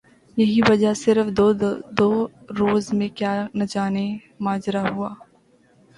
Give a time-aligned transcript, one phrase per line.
[0.37, 1.27] یہی وجہ صرف
[1.97, 2.09] دو
[2.59, 4.07] روز میں کیا نجانے
[4.39, 5.09] ماجرہ ہوا